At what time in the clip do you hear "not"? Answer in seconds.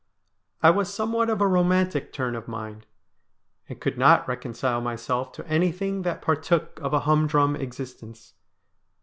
3.99-4.27